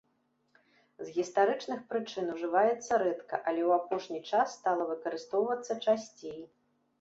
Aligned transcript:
З 1.05 1.11
гістарычных 1.17 1.83
прычын 1.91 2.31
ужываецца 2.35 2.93
рэдка, 3.03 3.35
але 3.51 3.61
ў 3.69 3.71
апошні 3.79 4.19
час 4.31 4.57
стала 4.59 4.83
выкарыстоўвацца 4.95 5.73
часцей. 5.91 6.41